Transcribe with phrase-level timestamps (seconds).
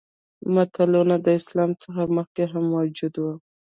[0.53, 3.33] متلونه د اسلام څخه مخکې هم موجود وو